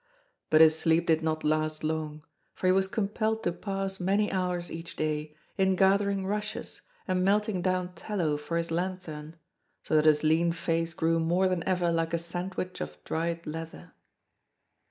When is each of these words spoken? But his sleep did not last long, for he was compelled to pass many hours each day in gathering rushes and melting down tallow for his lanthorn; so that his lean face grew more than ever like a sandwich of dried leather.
But 0.49 0.61
his 0.61 0.75
sleep 0.79 1.05
did 1.05 1.21
not 1.21 1.43
last 1.43 1.83
long, 1.83 2.23
for 2.55 2.65
he 2.65 2.73
was 2.73 2.87
compelled 2.87 3.43
to 3.43 3.51
pass 3.51 3.99
many 3.99 4.31
hours 4.31 4.71
each 4.71 4.95
day 4.95 5.35
in 5.59 5.75
gathering 5.75 6.25
rushes 6.25 6.81
and 7.07 7.23
melting 7.23 7.61
down 7.61 7.93
tallow 7.93 8.35
for 8.37 8.57
his 8.57 8.71
lanthorn; 8.71 9.35
so 9.83 9.93
that 9.95 10.05
his 10.05 10.23
lean 10.23 10.53
face 10.53 10.95
grew 10.95 11.19
more 11.19 11.47
than 11.47 11.61
ever 11.65 11.91
like 11.91 12.15
a 12.15 12.17
sandwich 12.17 12.81
of 12.81 12.97
dried 13.03 13.45
leather. 13.45 13.93